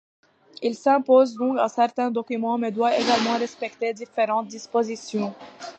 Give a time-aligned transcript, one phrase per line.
[0.63, 5.31] Il s’impose donc à certains documents, mais doit également respecter différentes dispositions.